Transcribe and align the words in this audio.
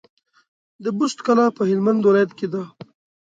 د 0.83 0.85
بُست 0.97 1.19
کلا 1.25 1.45
په 1.57 1.61
هلمند 1.69 2.01
ولايت 2.07 2.31
کي 2.37 2.47
ده 2.53 2.63